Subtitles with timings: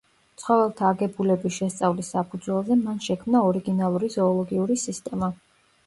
[0.43, 5.35] ცხოველთა აგებულების შესწავლის საფუძველზე მან შექმნა ორიგინალური ზოოლოგიური სისტემა.